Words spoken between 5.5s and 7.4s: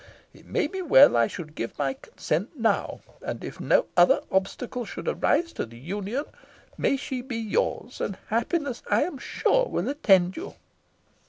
to the union, may she be